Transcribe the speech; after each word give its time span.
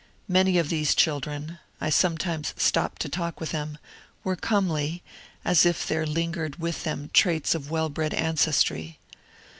Many 0.27 0.57
of 0.57 0.69
these 0.69 0.95
children— 0.95 1.59
I 1.79 1.91
sometimes 1.91 2.55
stopped 2.57 3.03
to 3.03 3.07
talk 3.09 3.39
with 3.39 3.51
them— 3.51 3.77
were 4.23 4.35
comely, 4.35 5.03
as 5.45 5.63
if 5.63 5.87
there 5.87 6.07
lingered 6.07 6.55
with 6.55 6.83
them 6.83 7.11
traits 7.13 7.53
of 7.53 7.69
well 7.69 7.87
bred 7.87 8.15
ancestry. 8.15 8.97